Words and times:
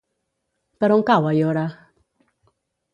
Per 0.85 0.89
on 0.97 1.05
cau 1.11 1.29
Aiora? 1.35 1.69